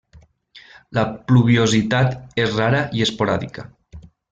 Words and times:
La 0.99 1.03
pluviositat 1.31 2.19
és 2.45 2.57
rara 2.63 2.83
i 3.01 3.07
esporàdica. 3.09 3.71